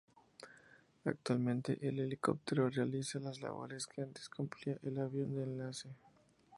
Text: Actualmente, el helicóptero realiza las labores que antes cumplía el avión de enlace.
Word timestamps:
Actualmente, 1.05 1.77
el 1.87 1.99
helicóptero 1.99 2.71
realiza 2.71 3.19
las 3.19 3.39
labores 3.39 3.85
que 3.85 4.01
antes 4.01 4.29
cumplía 4.29 4.79
el 4.81 4.99
avión 4.99 5.35
de 5.35 5.43
enlace. 5.43 5.89